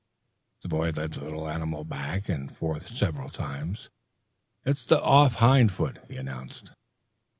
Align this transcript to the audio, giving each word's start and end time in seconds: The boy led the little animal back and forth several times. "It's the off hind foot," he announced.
The 0.63 0.67
boy 0.67 0.89
led 0.89 1.13
the 1.13 1.21
little 1.23 1.47
animal 1.47 1.83
back 1.83 2.27
and 2.27 2.51
forth 2.51 2.87
several 2.87 3.29
times. 3.29 3.91
"It's 4.65 4.83
the 4.83 4.99
off 4.99 5.35
hind 5.35 5.71
foot," 5.71 5.99
he 6.09 6.17
announced. 6.17 6.71